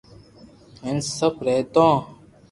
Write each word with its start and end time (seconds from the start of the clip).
ھين 0.83 0.97
شپ 1.15 1.35
رھتو 1.45 1.87